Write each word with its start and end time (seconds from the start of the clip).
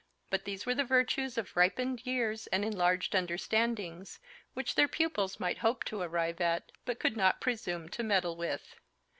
But 0.31 0.45
these 0.45 0.65
were 0.65 0.73
the 0.73 0.83
virtues 0.83 1.37
of 1.37 1.55
ripened 1.55 2.07
years 2.07 2.47
and 2.47 2.65
enlarged 2.65 3.13
understandings 3.13 4.19
which 4.55 4.73
their 4.73 4.87
pupils 4.87 5.39
might 5.39 5.59
hope 5.59 5.83
to 5.83 6.01
arrive 6.01 6.41
at, 6.41 6.71
but 6.85 6.97
could 6.99 7.15
not 7.15 7.39
presume 7.39 7.87
to 7.89 8.01
meddle 8.01 8.35
with. 8.35 8.77